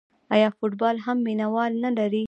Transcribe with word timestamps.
آیا 0.33 0.49
فوتبال 0.57 0.95
هم 1.05 1.17
مینه 1.25 1.47
وال 1.53 1.73
نلري؟ 1.83 2.19